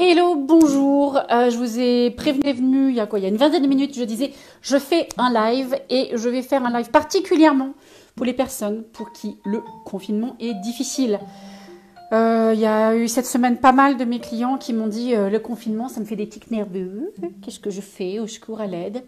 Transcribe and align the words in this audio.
Hello, 0.00 0.36
bonjour. 0.36 1.16
Euh, 1.16 1.50
je 1.50 1.56
vous 1.56 1.80
ai 1.80 2.12
prévenu 2.12 2.90
il 2.90 2.94
y 2.94 3.00
a 3.00 3.06
quoi 3.08 3.18
Il 3.18 3.22
y 3.22 3.24
a 3.24 3.28
une 3.28 3.36
vingtaine 3.36 3.64
de 3.64 3.66
minutes, 3.66 3.96
je 3.98 4.04
disais, 4.04 4.30
je 4.62 4.78
fais 4.78 5.08
un 5.18 5.32
live 5.32 5.74
et 5.90 6.10
je 6.14 6.28
vais 6.28 6.42
faire 6.42 6.64
un 6.64 6.70
live 6.70 6.88
particulièrement 6.90 7.70
pour 8.14 8.24
les 8.24 8.32
personnes 8.32 8.84
pour 8.92 9.10
qui 9.10 9.38
le 9.44 9.60
confinement 9.84 10.36
est 10.38 10.54
difficile. 10.54 11.18
Euh, 12.12 12.52
il 12.54 12.60
y 12.60 12.66
a 12.66 12.94
eu 12.94 13.08
cette 13.08 13.26
semaine 13.26 13.56
pas 13.56 13.72
mal 13.72 13.96
de 13.96 14.04
mes 14.04 14.20
clients 14.20 14.56
qui 14.56 14.72
m'ont 14.72 14.86
dit 14.86 15.16
euh, 15.16 15.30
le 15.30 15.40
confinement, 15.40 15.88
ça 15.88 15.98
me 15.98 16.04
fait 16.04 16.14
des 16.14 16.28
tics 16.28 16.52
nerveux. 16.52 17.12
Qu'est-ce 17.42 17.58
que 17.58 17.70
je 17.70 17.80
fais 17.80 18.20
Au 18.20 18.28
secours, 18.28 18.60
à 18.60 18.68
l'aide? 18.68 19.02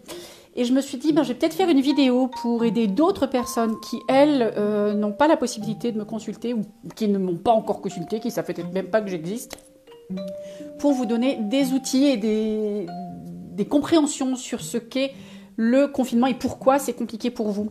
Et 0.57 0.65
je 0.65 0.73
me 0.73 0.81
suis 0.81 0.97
dit, 0.97 1.13
ben, 1.13 1.23
je 1.23 1.29
vais 1.29 1.35
peut-être 1.35 1.55
faire 1.55 1.69
une 1.69 1.79
vidéo 1.79 2.29
pour 2.41 2.65
aider 2.65 2.87
d'autres 2.87 3.27
personnes 3.27 3.79
qui, 3.79 3.97
elles, 4.09 4.53
n'ont 4.97 5.13
pas 5.13 5.29
la 5.29 5.37
possibilité 5.37 5.93
de 5.93 5.97
me 5.97 6.03
consulter 6.03 6.53
ou 6.53 6.63
qui 6.97 7.07
ne 7.07 7.17
m'ont 7.17 7.37
pas 7.37 7.53
encore 7.53 7.79
consulté, 7.79 8.19
qui 8.19 8.27
ne 8.27 8.33
savent 8.33 8.45
peut-être 8.45 8.73
même 8.73 8.87
pas 8.87 8.99
que 8.99 9.09
j'existe 9.09 9.57
pour 10.79 10.93
vous 10.93 11.05
donner 11.05 11.37
des 11.41 11.73
outils 11.73 12.05
et 12.05 12.17
des, 12.17 12.87
compréhensions 13.69 14.35
sur 14.35 14.61
ce 14.61 14.77
qu'est 14.77 15.11
le 15.55 15.85
confinement 15.85 16.25
et 16.25 16.33
pourquoi 16.33 16.79
c'est 16.79 16.93
compliqué 16.93 17.29
pour 17.29 17.49
vous. 17.49 17.69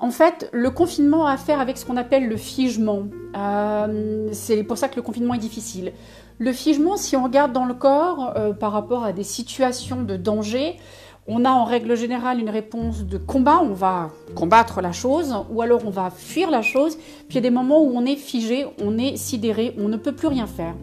En 0.00 0.10
fait, 0.10 0.48
le 0.52 0.70
confinement 0.70 1.26
a 1.26 1.34
à 1.34 1.36
faire 1.36 1.60
avec 1.60 1.78
ce 1.78 1.86
qu'on 1.86 1.96
appelle 1.96 2.28
le 2.28 2.36
figement. 2.36 3.04
Euh, 3.36 4.28
c'est 4.32 4.64
pour 4.64 4.76
ça 4.76 4.88
que 4.88 4.96
le 4.96 5.02
confinement 5.02 5.34
est 5.34 5.38
difficile. 5.38 5.92
Le 6.38 6.52
figement, 6.52 6.96
si 6.96 7.14
on 7.16 7.22
regarde 7.22 7.52
dans 7.52 7.66
le 7.66 7.74
corps 7.74 8.32
euh, 8.36 8.52
par 8.52 8.72
rapport 8.72 9.04
à 9.04 9.12
des 9.12 9.22
situations 9.22 10.02
de 10.02 10.16
danger, 10.16 10.78
on 11.26 11.44
a 11.44 11.50
en 11.50 11.64
règle 11.64 11.96
générale 11.96 12.40
une 12.40 12.50
réponse 12.50 13.04
de 13.04 13.18
combat, 13.18 13.60
on 13.62 13.72
va 13.72 14.08
combattre 14.34 14.80
la 14.80 14.90
chose, 14.90 15.34
ou 15.50 15.62
alors 15.62 15.82
on 15.86 15.90
va 15.90 16.10
fuir 16.10 16.50
la 16.50 16.62
chose, 16.62 16.96
puis 16.96 17.26
il 17.30 17.34
y 17.36 17.38
a 17.38 17.42
des 17.42 17.50
moments 17.50 17.82
où 17.82 17.92
on 17.94 18.04
est 18.04 18.16
figé, 18.16 18.66
on 18.82 18.98
est 18.98 19.16
sidéré, 19.16 19.74
on 19.78 19.88
ne 19.88 19.96
peut 19.96 20.12
plus 20.12 20.28
rien 20.28 20.46
faire. 20.46 20.74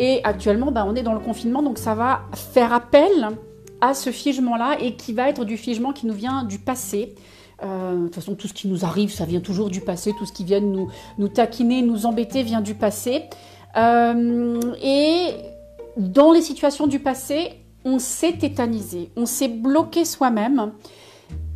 Et 0.00 0.24
actuellement, 0.24 0.72
bah, 0.72 0.86
on 0.88 0.94
est 0.94 1.02
dans 1.02 1.12
le 1.12 1.20
confinement, 1.20 1.62
donc 1.62 1.76
ça 1.76 1.94
va 1.94 2.22
faire 2.32 2.72
appel 2.72 3.28
à 3.82 3.92
ce 3.92 4.10
figement-là 4.10 4.78
et 4.80 4.96
qui 4.96 5.12
va 5.12 5.28
être 5.28 5.44
du 5.44 5.58
figement 5.58 5.92
qui 5.92 6.06
nous 6.06 6.14
vient 6.14 6.42
du 6.42 6.58
passé. 6.58 7.14
Euh, 7.62 7.96
de 7.96 8.04
toute 8.04 8.14
façon, 8.14 8.34
tout 8.34 8.48
ce 8.48 8.54
qui 8.54 8.66
nous 8.66 8.86
arrive, 8.86 9.12
ça 9.12 9.26
vient 9.26 9.40
toujours 9.40 9.68
du 9.68 9.82
passé. 9.82 10.14
Tout 10.18 10.24
ce 10.24 10.32
qui 10.32 10.44
vient 10.44 10.60
nous, 10.60 10.88
nous 11.18 11.28
taquiner, 11.28 11.82
nous 11.82 12.06
embêter, 12.06 12.42
vient 12.42 12.62
du 12.62 12.74
passé. 12.74 13.24
Euh, 13.76 14.58
et 14.82 15.34
dans 15.98 16.32
les 16.32 16.40
situations 16.40 16.86
du 16.86 17.00
passé, 17.00 17.50
on 17.84 17.98
s'est 17.98 18.38
tétanisé, 18.38 19.10
on 19.16 19.26
s'est 19.26 19.48
bloqué 19.48 20.06
soi-même. 20.06 20.72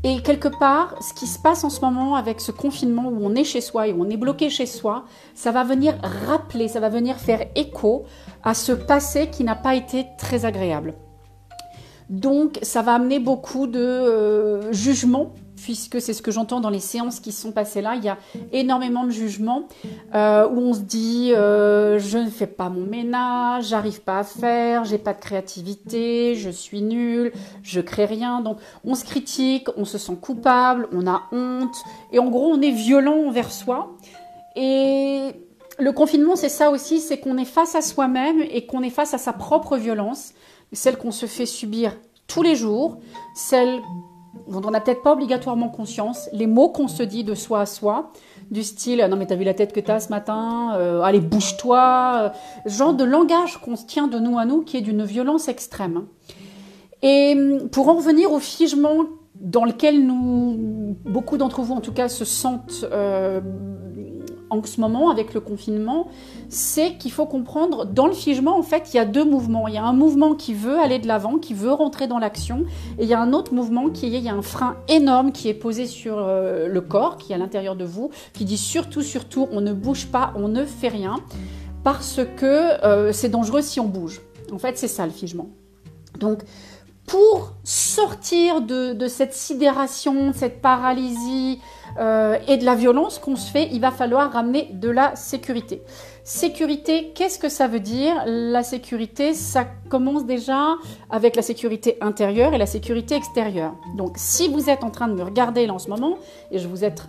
Et 0.07 0.21
quelque 0.21 0.49
part, 0.49 1.03
ce 1.03 1.15
qui 1.15 1.27
se 1.27 1.39
passe 1.39 1.65
en 1.65 1.71
ce 1.71 1.81
moment 1.81 2.15
avec 2.15 2.39
ce 2.43 2.53
confinement 2.53 3.09
où 3.09 3.25
on 3.25 3.35
est 3.35 3.45
chez 3.45 3.63
soi 3.63 3.89
et 3.89 3.93
où 3.95 4.05
on 4.05 4.11
est 4.11 4.19
bloqué 4.19 4.51
chez 4.51 4.67
soi, 4.67 5.07
ça 5.35 5.51
va 5.51 5.65
venir 5.65 5.95
rappeler, 6.27 6.69
ça 6.69 6.79
va 6.79 6.91
venir 6.91 7.17
faire 7.17 7.47
écho 7.55 8.05
à 8.43 8.53
ce 8.53 8.73
passé 8.73 9.31
qui 9.31 9.45
n'a 9.45 9.55
pas 9.55 9.75
été 9.75 10.07
très 10.19 10.45
agréable. 10.45 10.93
Donc 12.11 12.59
ça 12.61 12.83
va 12.83 12.97
amener 12.97 13.19
beaucoup 13.19 13.67
de 13.67 13.81
euh, 13.81 14.73
jugements 14.75 15.33
puisque 15.65 15.98
c'est 15.98 16.12
ce 16.12 16.20
que 16.20 16.31
j'entends 16.31 16.61
dans 16.61 16.69
les 16.69 16.79
séances 16.79 17.20
qui 17.20 17.33
sont 17.33 17.51
passées 17.51 17.81
là. 17.81 17.95
Il 17.95 18.05
y 18.05 18.11
a 18.11 18.19
énormément 18.53 19.05
de 19.05 19.11
jugements 19.11 19.67
euh, 20.15 20.47
où 20.47 20.59
on 20.59 20.75
se 20.75 20.81
dit 20.81 21.33
euh, 21.33 21.98
je 21.98 22.19
ne 22.19 22.29
fais 22.29 22.47
pas 22.47 22.69
mon 22.69 22.84
ménage, 22.84 23.69
j'arrive 23.69 24.03
pas 24.03 24.19
à 24.19 24.25
faire, 24.25 24.85
j'ai 24.85 24.98
pas 24.98 25.15
de 25.15 25.20
créativité, 25.20 26.35
je 26.35 26.51
suis 26.51 26.83
nul, 26.83 27.33
je 27.62 27.81
crée 27.81 28.05
rien. 28.05 28.42
Donc 28.42 28.59
on 28.85 28.95
se 28.95 29.07
critique, 29.07 29.69
on 29.79 29.87
se 29.87 29.97
sent 29.97 30.19
coupable, 30.20 30.87
on 30.92 31.07
a 31.07 31.23
honte 31.33 31.77
et 32.12 32.19
en 32.19 32.29
gros 32.29 32.53
on 32.53 32.61
est 32.61 32.70
violent 32.70 33.27
envers 33.27 33.51
soi. 33.51 33.97
Et 34.57 35.31
le 35.79 35.92
confinement 35.92 36.37
c'est 36.37 36.51
ça 36.51 36.69
aussi, 36.69 37.01
c'est 37.01 37.20
qu'on 37.20 37.39
est 37.39 37.47
face 37.47 37.75
à 37.75 37.81
soi-même 37.81 38.42
et 38.42 38.67
qu'on 38.67 38.83
est 38.83 38.91
face 38.91 39.15
à 39.15 39.19
sa 39.19 39.33
propre 39.33 39.79
violence, 39.79 40.35
celle 40.75 40.98
qu'on 40.98 41.11
se 41.11 41.25
fait 41.25 41.47
subir 41.47 41.97
tous 42.27 42.42
les 42.42 42.55
jours, 42.55 42.98
celle 43.35 43.81
dont 44.49 44.63
on 44.65 44.71
n'a 44.71 44.81
peut-être 44.81 45.03
pas 45.03 45.13
obligatoirement 45.13 45.69
conscience, 45.69 46.29
les 46.33 46.47
mots 46.47 46.69
qu'on 46.69 46.89
se 46.89 47.03
dit 47.03 47.25
de 47.25 47.35
soi 47.35 47.61
à 47.61 47.67
soi, 47.67 48.11
du 48.51 48.63
style 48.63 49.07
non 49.09 49.17
mais 49.17 49.27
t'as 49.27 49.37
vu 49.37 49.45
la 49.45 49.55
tête 49.55 49.73
que 49.73 49.81
t'as 49.81 50.01
ce 50.01 50.11
matin, 50.11 50.75
euh, 50.77 51.01
allez 51.03 51.21
bouge-toi, 51.21 52.33
euh, 52.67 52.69
genre 52.69 52.95
de 52.95 53.05
langage 53.05 53.59
qu'on 53.59 53.77
se 53.77 53.87
tient 53.87 54.09
de 54.09 54.19
nous 54.19 54.39
à 54.39 54.45
nous 54.45 54.63
qui 54.63 54.77
est 54.77 54.83
d'une 54.83 55.05
violence 55.05 55.49
extrême. 55.49 56.05
Et 57.03 57.35
hum, 57.37 57.69
pour 57.69 57.89
en 57.89 57.95
revenir 57.95 58.33
au 58.33 58.39
figement 58.39 59.05
dans 59.35 59.65
lequel 59.65 60.07
nous, 60.07 60.97
beaucoup 61.05 61.37
d'entre 61.37 61.63
vous 61.63 61.75
en 61.75 61.81
tout 61.81 61.93
cas, 61.93 62.09
se 62.09 62.25
sentent 62.25 62.87
euh, 62.93 63.41
en 64.55 64.63
ce 64.65 64.81
moment 64.81 65.11
avec 65.11 65.35
le 65.35 65.41
confinement, 65.41 66.09
c'est 66.48 66.97
qu'il 66.98 67.13
faut 67.13 67.27
comprendre, 67.27 67.85
dans 67.85 68.07
le 68.07 68.13
figement, 68.13 68.59
en 68.59 68.63
fait, 68.63 68.92
il 68.92 68.97
y 68.97 69.01
a 69.01 69.05
deux 69.05 69.25
mouvements. 69.25 69.69
Il 69.69 69.75
y 69.75 69.79
a 69.79 69.85
un 69.85 69.92
mouvement 69.92 70.35
qui 70.35 70.55
veut 70.55 70.79
aller 70.79 70.98
de 70.98 71.07
l'avant, 71.07 71.39
qui 71.39 71.55
veut 71.55 71.73
rentrer 71.73 72.07
dans 72.07 72.19
l'action, 72.19 72.64
et 72.98 73.05
il 73.05 73.09
y 73.09 73.14
a 73.14 73.20
un 73.20 73.33
autre 73.33 73.53
mouvement 73.53 73.91
qui 73.91 74.07
est, 74.07 74.19
il 74.19 74.25
y 74.25 74.29
a 74.29 74.35
un 74.35 74.43
frein 74.43 74.77
énorme 74.89 75.33
qui 75.33 75.48
est 75.48 75.55
posé 75.55 75.87
sur 75.87 76.19
euh, 76.19 76.69
le 76.69 76.81
corps, 76.81 77.19
qui 77.19 77.33
est 77.33 77.35
à 77.35 77.39
l'intérieur 77.39 77.77
de 77.77 77.85
vous, 77.85 78.11
qui 78.33 78.45
dit 78.45 78.59
surtout, 78.59 79.03
surtout, 79.03 79.48
on 79.53 79.61
ne 79.61 79.73
bouge 79.73 80.07
pas, 80.07 80.33
on 80.37 80.48
ne 80.48 80.64
fait 80.64 80.89
rien, 80.89 81.17
parce 81.83 82.20
que 82.37 82.85
euh, 82.85 83.13
c'est 83.13 83.29
dangereux 83.29 83.63
si 83.63 83.81
on 83.81 83.87
bouge. 83.87 84.23
En 84.53 84.59
fait, 84.59 84.79
c'est 84.79 84.89
ça 84.89 85.05
le 85.05 85.13
figement. 85.13 85.48
Donc, 86.19 86.43
pour 87.07 87.53
sortir 87.65 88.61
de, 88.63 89.07
cette 89.09 89.35
sidération, 89.35 90.31
de 90.31 90.35
cette 90.35 90.63
paralysie 90.63 91.61
euh, 91.98 92.39
et 92.48 92.57
de 92.57 92.65
la 92.65 92.75
violence 92.75 93.19
qu'on 93.19 93.37
se 93.37 93.51
fait, 93.51 93.69
il 93.73 93.81
va 93.81 93.91
falloir 93.91 94.33
ramener 94.33 94.70
de 94.73 94.89
la 94.89 95.14
sécurité. 95.14 95.83
Sécurité, 96.25 97.13
qu'est-ce 97.14 97.39
que 97.39 97.51
ça 97.51 97.69
veut 97.69 97.81
dire? 97.81 98.14
La 98.27 98.63
sécurité, 98.63 99.35
ça 99.35 99.67
commence 99.91 100.25
déjà 100.25 100.77
avec 101.11 101.37
la 101.37 101.43
sécurité 101.43 101.98
intérieure 102.01 102.55
et 102.55 102.59
la 102.59 102.67
sécurité 102.67 103.14
extérieure. 103.14 103.75
Donc 103.97 104.14
si 104.17 104.48
vous 104.48 104.70
êtes 104.70 104.85
en 104.85 104.91
train 104.91 105.09
de 105.09 105.14
me 105.14 105.23
regarder 105.23 105.67
là 105.67 105.75
en 105.75 105.79
ce 105.79 105.91
moment, 105.91 106.17
et 106.51 106.59
je 106.59 106.67
vous 106.67 106.85
êtes 106.85 107.03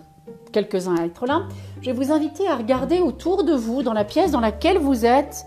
quelques-uns 0.52 0.96
à 0.96 1.06
être 1.06 1.24
là, 1.24 1.44
je 1.80 1.90
vais 1.90 1.96
vous 1.96 2.12
inviter 2.12 2.46
à 2.46 2.56
regarder 2.56 3.00
autour 3.00 3.44
de 3.44 3.54
vous, 3.54 3.82
dans 3.82 3.94
la 3.94 4.04
pièce 4.04 4.30
dans 4.30 4.40
laquelle 4.40 4.78
vous 4.78 5.06
êtes, 5.06 5.46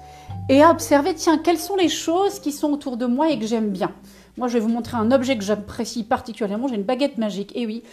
et 0.50 0.62
à 0.62 0.72
observer, 0.72 1.14
tiens, 1.14 1.38
quelles 1.38 1.60
sont 1.60 1.76
les 1.76 1.90
choses 1.90 2.40
qui 2.40 2.52
sont 2.52 2.74
autour 2.74 2.98
de 2.98 3.06
moi 3.06 3.30
et 3.32 3.40
que 3.40 3.46
j'aime 3.46 3.70
bien. 3.70 3.92
Moi, 4.38 4.48
je 4.48 4.54
vais 4.54 4.60
vous 4.60 4.70
montrer 4.70 4.98
un 4.98 5.12
objet 5.12 5.38
que 5.38 5.44
j'apprécie 5.44 6.04
particulièrement. 6.04 6.68
J'ai 6.68 6.76
une 6.76 6.84
baguette 6.84 7.18
magique. 7.18 7.52
Et 7.56 7.66
oui, 7.66 7.84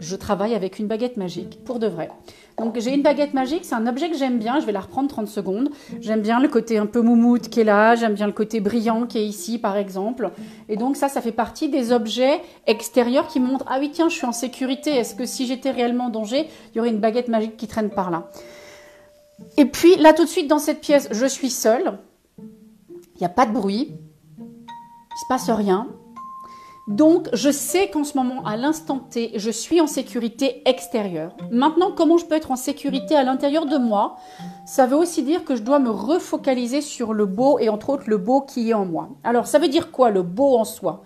je 0.00 0.16
travaille 0.16 0.54
avec 0.54 0.78
une 0.78 0.88
baguette 0.88 1.16
magique, 1.16 1.62
pour 1.64 1.78
de 1.78 1.86
vrai. 1.86 2.10
Donc 2.58 2.78
j'ai 2.80 2.92
une 2.92 3.02
baguette 3.02 3.34
magique, 3.34 3.64
c'est 3.64 3.74
un 3.74 3.86
objet 3.86 4.10
que 4.10 4.16
j'aime 4.16 4.38
bien, 4.38 4.58
je 4.60 4.66
vais 4.66 4.72
la 4.72 4.80
reprendre 4.80 5.08
30 5.08 5.28
secondes. 5.28 5.68
J'aime 6.00 6.22
bien 6.22 6.40
le 6.40 6.48
côté 6.48 6.78
un 6.78 6.86
peu 6.86 7.02
moumoute 7.02 7.48
qui 7.48 7.60
est 7.60 7.64
là, 7.64 7.94
j'aime 7.94 8.14
bien 8.14 8.26
le 8.26 8.32
côté 8.32 8.60
brillant 8.60 9.06
qui 9.06 9.18
est 9.18 9.26
ici 9.26 9.58
par 9.58 9.76
exemple. 9.76 10.30
Et 10.68 10.76
donc 10.76 10.96
ça, 10.96 11.08
ça 11.08 11.20
fait 11.20 11.32
partie 11.32 11.68
des 11.68 11.92
objets 11.92 12.40
extérieurs 12.66 13.28
qui 13.28 13.40
montrent, 13.40 13.66
ah 13.68 13.76
oui 13.78 13.90
tiens, 13.92 14.08
je 14.08 14.16
suis 14.16 14.26
en 14.26 14.32
sécurité, 14.32 14.90
est-ce 14.90 15.14
que 15.14 15.26
si 15.26 15.46
j'étais 15.46 15.70
réellement 15.70 16.06
en 16.06 16.10
danger, 16.10 16.48
il 16.72 16.78
y 16.78 16.80
aurait 16.80 16.90
une 16.90 16.98
baguette 16.98 17.28
magique 17.28 17.56
qui 17.56 17.68
traîne 17.68 17.90
par 17.90 18.10
là? 18.10 18.28
Et 19.56 19.66
puis 19.66 19.96
là 19.96 20.12
tout 20.12 20.24
de 20.24 20.28
suite 20.28 20.48
dans 20.48 20.58
cette 20.58 20.80
pièce, 20.80 21.08
je 21.10 21.26
suis 21.26 21.50
seule, 21.50 21.98
il 22.38 23.20
n'y 23.20 23.26
a 23.26 23.30
pas 23.30 23.46
de 23.46 23.52
bruit, 23.52 23.92
il 24.38 25.18
se 25.18 25.26
passe 25.28 25.50
rien. 25.50 25.88
Donc, 26.86 27.28
je 27.32 27.50
sais 27.50 27.90
qu'en 27.90 28.04
ce 28.04 28.16
moment, 28.16 28.44
à 28.44 28.56
l'instant 28.56 29.00
T, 29.00 29.32
je 29.34 29.50
suis 29.50 29.80
en 29.80 29.88
sécurité 29.88 30.62
extérieure. 30.68 31.36
Maintenant, 31.50 31.90
comment 31.90 32.16
je 32.16 32.26
peux 32.26 32.36
être 32.36 32.52
en 32.52 32.56
sécurité 32.56 33.16
à 33.16 33.24
l'intérieur 33.24 33.66
de 33.66 33.76
moi? 33.76 34.18
Ça 34.66 34.86
veut 34.86 34.96
aussi 34.96 35.24
dire 35.24 35.44
que 35.44 35.56
je 35.56 35.62
dois 35.62 35.80
me 35.80 35.90
refocaliser 35.90 36.80
sur 36.80 37.12
le 37.12 37.26
beau 37.26 37.58
et 37.58 37.68
entre 37.68 37.90
autres 37.90 38.04
le 38.06 38.18
beau 38.18 38.42
qui 38.42 38.70
est 38.70 38.74
en 38.74 38.84
moi. 38.84 39.08
Alors, 39.24 39.48
ça 39.48 39.58
veut 39.58 39.66
dire 39.66 39.90
quoi 39.90 40.10
le 40.10 40.22
beau 40.22 40.56
en 40.56 40.64
soi? 40.64 41.02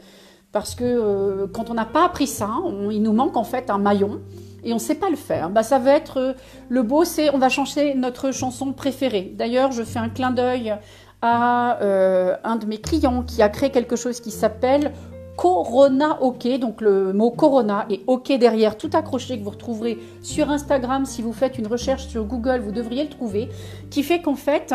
Parce 0.53 0.75
que 0.75 0.85
euh, 0.85 1.47
quand 1.47 1.71
on 1.71 1.75
n'a 1.75 1.87
pas 1.87 2.05
appris 2.05 2.27
ça, 2.27 2.51
il 2.91 3.03
nous 3.03 3.15
manque 3.15 3.39
en 3.39 3.45
fait 3.45 3.71
un 3.71 3.79
maillon 3.79 4.21
et 4.65 4.73
on 4.73 4.77
ne 4.77 4.81
sait 4.81 4.95
pas 4.95 5.11
le 5.11 5.17
faire. 5.17 5.51
Bah, 5.51 5.63
ça 5.63 5.79
va 5.79 5.93
être 5.93 6.19
euh, 6.19 6.33
le 6.69 6.83
beau, 6.83 7.05
c'est 7.05 7.33
on 7.35 7.39
va 7.39 7.49
chanter 7.49 7.95
notre 7.95 8.33
chanson 8.33 8.73
préférée. 8.73 9.33
D'ailleurs, 9.35 9.73
je 9.73 9.83
fais 9.83 9.99
un 9.99 10.09
clin 10.09 10.31
d'œil 10.31 10.75
à 11.23 11.81
euh, 11.83 12.37
un 12.45 12.57
de 12.57 12.67
mes 12.67 12.79
clients 12.79 13.23
qui 13.23 13.43
a 13.43 13.49
créé 13.49 13.71
quelque 13.71 13.97
chose 13.97 14.21
qui 14.21 14.31
s'appelle 14.31 14.93
Corona 15.37 16.23
OK. 16.23 16.47
Donc 16.59 16.81
le 16.81 17.13
mot 17.13 17.31
Corona 17.31 17.87
et 17.89 18.03
OK 18.07 18.33
derrière, 18.33 18.77
tout 18.77 18.91
accroché 18.93 19.39
que 19.39 19.45
vous 19.45 19.51
retrouverez 19.51 19.99
sur 20.23 20.51
Instagram. 20.51 21.05
Si 21.07 21.23
vous 21.23 21.33
faites 21.33 21.59
une 21.59 21.67
recherche 21.67 22.07
sur 22.09 22.25
Google, 22.25 22.61
vous 22.61 22.73
devriez 22.73 23.05
le 23.05 23.11
trouver. 23.11 23.49
Qui 23.91 24.03
fait 24.03 24.21
qu'en 24.21 24.35
fait, 24.35 24.75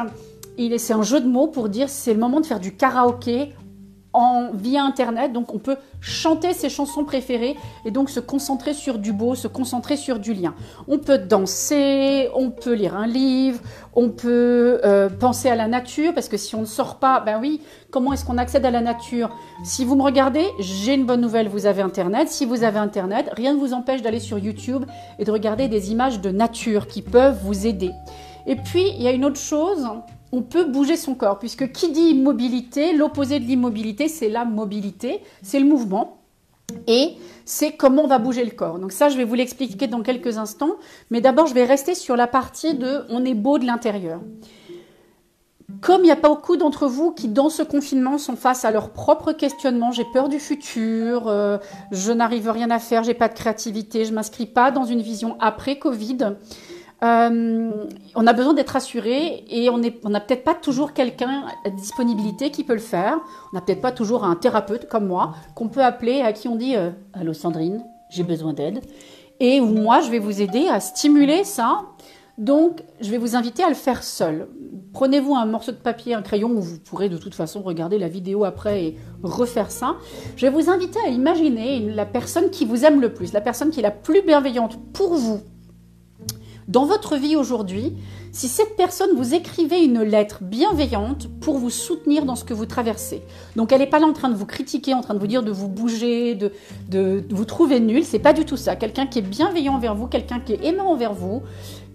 c'est 0.77 0.93
un 0.93 1.03
jeu 1.03 1.21
de 1.21 1.27
mots 1.27 1.47
pour 1.47 1.69
dire 1.69 1.89
c'est 1.89 2.13
le 2.13 2.19
moment 2.19 2.39
de 2.39 2.45
faire 2.45 2.59
du 2.59 2.75
karaoké 2.75 3.53
via 4.53 4.83
Internet. 4.83 5.33
Donc 5.33 5.53
on 5.53 5.59
peut 5.59 5.77
chanter 6.01 6.53
ses 6.53 6.69
chansons 6.69 7.03
préférées 7.03 7.55
et 7.85 7.91
donc 7.91 8.09
se 8.09 8.19
concentrer 8.19 8.73
sur 8.73 8.97
du 8.97 9.13
beau, 9.13 9.35
se 9.35 9.47
concentrer 9.47 9.97
sur 9.97 10.19
du 10.19 10.33
lien. 10.33 10.53
On 10.87 10.99
peut 10.99 11.17
danser, 11.17 12.29
on 12.35 12.51
peut 12.51 12.73
lire 12.73 12.95
un 12.95 13.07
livre, 13.07 13.59
on 13.93 14.09
peut 14.09 14.79
euh, 14.83 15.09
penser 15.09 15.49
à 15.49 15.55
la 15.55 15.67
nature 15.67 16.13
parce 16.13 16.29
que 16.29 16.37
si 16.37 16.55
on 16.55 16.61
ne 16.61 16.65
sort 16.65 16.95
pas, 16.95 17.19
ben 17.19 17.39
oui, 17.39 17.61
comment 17.91 18.13
est-ce 18.13 18.25
qu'on 18.25 18.37
accède 18.37 18.65
à 18.65 18.71
la 18.71 18.81
nature? 18.81 19.29
Si 19.63 19.85
vous 19.85 19.95
me 19.95 20.03
regardez, 20.03 20.45
j'ai 20.59 20.93
une 20.93 21.05
bonne 21.05 21.21
nouvelle, 21.21 21.47
vous 21.47 21.65
avez 21.65 21.81
Internet. 21.81 22.29
Si 22.29 22.45
vous 22.45 22.63
avez 22.63 22.79
Internet, 22.79 23.29
rien 23.33 23.53
ne 23.53 23.59
vous 23.59 23.73
empêche 23.73 24.01
d'aller 24.01 24.19
sur 24.19 24.37
YouTube 24.37 24.85
et 25.19 25.25
de 25.25 25.31
regarder 25.31 25.67
des 25.67 25.91
images 25.91 26.21
de 26.21 26.29
nature 26.29 26.87
qui 26.87 27.01
peuvent 27.01 27.37
vous 27.43 27.67
aider. 27.67 27.91
Et 28.47 28.55
puis, 28.55 28.83
il 28.95 29.01
y 29.01 29.07
a 29.07 29.11
une 29.11 29.25
autre 29.25 29.39
chose 29.39 29.87
on 30.35 30.41
peut 30.41 30.65
bouger 30.65 30.97
son 30.97 31.15
corps, 31.15 31.39
puisque 31.39 31.71
qui 31.71 31.91
dit 31.91 32.09
immobilité, 32.09 32.91
l'opposé 32.91 33.39
de 33.39 33.45
l'immobilité, 33.45 34.09
c'est 34.09 34.27
la 34.27 34.43
mobilité, 34.43 35.21
c'est 35.41 35.59
le 35.59 35.65
mouvement. 35.65 36.17
Et 36.87 37.13
c'est 37.45 37.73
comment 37.73 38.03
on 38.03 38.07
va 38.07 38.19
bouger 38.19 38.43
le 38.43 38.51
corps. 38.51 38.79
Donc 38.79 38.91
ça, 38.91 39.07
je 39.07 39.15
vais 39.15 39.23
vous 39.23 39.35
l'expliquer 39.35 39.87
dans 39.87 40.01
quelques 40.01 40.37
instants. 40.37 40.75
Mais 41.09 41.21
d'abord, 41.21 41.47
je 41.47 41.53
vais 41.53 41.63
rester 41.63 41.95
sur 41.95 42.17
la 42.17 42.27
partie 42.27 42.73
de 42.73 43.03
on 43.09 43.23
est 43.23 43.33
beau 43.33 43.59
de 43.59 43.65
l'intérieur. 43.65 44.19
Comme 45.81 46.01
il 46.01 46.05
n'y 46.05 46.11
a 46.11 46.17
pas 46.17 46.29
beaucoup 46.29 46.57
d'entre 46.57 46.85
vous 46.87 47.11
qui, 47.11 47.27
dans 47.27 47.49
ce 47.49 47.63
confinement, 47.63 48.17
sont 48.17 48.35
face 48.35 48.65
à 48.65 48.71
leur 48.71 48.91
propre 48.91 49.31
questionnement, 49.31 49.91
j'ai 49.91 50.05
peur 50.13 50.27
du 50.27 50.39
futur, 50.39 51.27
euh, 51.27 51.57
je 51.91 52.11
n'arrive 52.11 52.49
rien 52.49 52.69
à 52.71 52.79
faire, 52.79 53.03
j'ai 53.03 53.13
pas 53.13 53.29
de 53.29 53.33
créativité, 53.33 54.05
je 54.05 54.13
m'inscris 54.13 54.45
pas 54.45 54.69
dans 54.69 54.83
une 54.85 55.01
vision 55.01 55.37
après 55.39 55.79
Covid. 55.79 56.17
Euh, 57.05 57.71
on 58.15 58.27
a 58.27 58.33
besoin 58.33 58.53
d'être 58.53 58.71
rassuré 58.71 59.43
et 59.47 59.69
on 59.69 59.77
n'a 59.77 60.19
peut-être 60.19 60.43
pas 60.43 60.55
toujours 60.55 60.93
quelqu'un 60.93 61.45
à 61.63 61.69
disponibilité 61.69 62.49
qui 62.49 62.63
peut 62.63 62.73
le 62.73 62.79
faire. 62.79 63.19
On 63.51 63.55
n'a 63.55 63.61
peut-être 63.61 63.81
pas 63.81 63.91
toujours 63.91 64.23
un 64.23 64.35
thérapeute 64.35 64.87
comme 64.87 65.05
moi 65.07 65.35
qu'on 65.53 65.67
peut 65.67 65.83
appeler 65.83 66.21
à 66.21 66.33
qui 66.33 66.47
on 66.47 66.55
dit 66.55 66.75
euh, 66.75 66.91
Allô 67.13 67.33
Sandrine, 67.33 67.83
j'ai 68.09 68.23
besoin 68.23 68.53
d'aide. 68.53 68.81
Et 69.39 69.59
moi, 69.59 69.99
je 70.01 70.09
vais 70.09 70.19
vous 70.19 70.41
aider 70.41 70.67
à 70.67 70.79
stimuler 70.79 71.43
ça. 71.43 71.81
Donc, 72.37 72.83
je 72.99 73.11
vais 73.11 73.17
vous 73.17 73.35
inviter 73.35 73.63
à 73.63 73.69
le 73.69 73.75
faire 73.75 74.03
seul. 74.03 74.47
Prenez-vous 74.93 75.35
un 75.35 75.45
morceau 75.45 75.71
de 75.71 75.77
papier, 75.77 76.13
un 76.13 76.21
crayon, 76.21 76.49
où 76.49 76.61
vous 76.61 76.79
pourrez 76.79 77.07
de 77.07 77.17
toute 77.17 77.35
façon 77.35 77.61
regarder 77.61 77.97
la 77.97 78.09
vidéo 78.09 78.43
après 78.43 78.83
et 78.83 78.97
refaire 79.23 79.71
ça. 79.71 79.95
Je 80.35 80.45
vais 80.45 80.51
vous 80.51 80.69
inviter 80.69 80.99
à 81.05 81.09
imaginer 81.09 81.79
la 81.79 82.05
personne 82.05 82.49
qui 82.49 82.65
vous 82.65 82.83
aime 82.83 82.99
le 82.99 83.13
plus, 83.13 83.31
la 83.31 83.41
personne 83.41 83.69
qui 83.69 83.79
est 83.79 83.83
la 83.83 83.91
plus 83.91 84.21
bienveillante 84.21 84.77
pour 84.93 85.13
vous 85.15 85.41
dans 86.67 86.85
votre 86.85 87.15
vie 87.15 87.35
aujourd'hui, 87.35 87.93
si 88.31 88.47
cette 88.47 88.75
personne 88.75 89.15
vous 89.15 89.35
écrivait 89.35 89.85
une 89.85 90.01
lettre 90.01 90.39
bienveillante 90.41 91.27
pour 91.39 91.57
vous 91.57 91.69
soutenir 91.69 92.25
dans 92.25 92.35
ce 92.35 92.43
que 92.43 92.53
vous 92.53 92.65
traversez. 92.65 93.21
Donc 93.55 93.71
elle 93.71 93.79
n'est 93.79 93.87
pas 93.87 93.99
là 93.99 94.07
en 94.07 94.13
train 94.13 94.29
de 94.29 94.35
vous 94.35 94.47
critiquer, 94.47 94.93
en 94.93 95.01
train 95.01 95.13
de 95.13 95.19
vous 95.19 95.27
dire 95.27 95.43
de 95.43 95.51
vous 95.51 95.67
bouger, 95.67 96.35
de, 96.35 97.23
vous 97.29 97.45
trouver 97.45 97.79
nul, 97.79 98.03
c'est 98.03 98.19
pas 98.19 98.33
du 98.33 98.45
tout 98.45 98.57
ça. 98.57 98.75
Quelqu'un 98.75 99.05
qui 99.05 99.19
est 99.19 99.21
bienveillant 99.21 99.75
envers 99.75 99.95
vous, 99.95 100.07
quelqu'un 100.07 100.39
qui 100.39 100.53
est 100.53 100.65
aimant 100.65 100.91
envers 100.91 101.13
vous, 101.13 101.43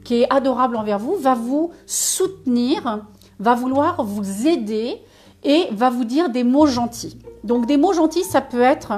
qui 0.04 0.22
est 0.22 0.32
adorable 0.32 0.76
envers 0.76 0.98
vous, 0.98 1.16
va 1.16 1.34
vous 1.34 1.72
soutenir, 1.86 3.00
va 3.40 3.54
vouloir 3.54 4.04
vous 4.04 4.46
aider 4.46 4.98
et 5.42 5.66
va 5.72 5.90
vous 5.90 6.04
dire 6.04 6.30
des 6.30 6.44
mots 6.44 6.66
gentils. 6.66 7.18
Donc 7.42 7.66
des 7.66 7.76
mots 7.76 7.92
gentils, 7.92 8.24
ça 8.24 8.40
peut 8.40 8.62
être, 8.62 8.92